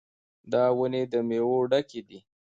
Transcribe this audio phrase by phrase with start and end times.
[0.51, 2.19] دا ونې د میوو ډکې دي.